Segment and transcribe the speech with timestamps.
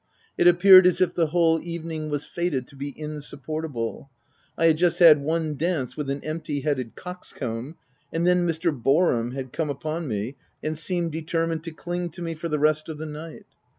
[0.39, 4.09] —It appeared as if the whole evening was fated to be insupportable:
[4.57, 7.75] I had just had one dance with an empty headed coxcomb,
[8.11, 8.75] and then Mr.
[8.75, 12.89] Boarham had come upon me, and seemed determined to cling to me for the rest
[12.89, 13.45] of the night.